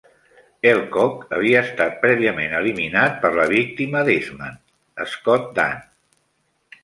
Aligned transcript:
Elcock 0.69 1.35
havia 1.35 1.59
estat 1.65 1.99
prèviament 2.05 2.55
eliminat 2.61 3.19
per 3.25 3.31
la 3.41 3.45
víctima 3.53 4.01
d'Eastman, 4.07 4.57
Scott 5.13 5.53
Dann. 5.61 5.85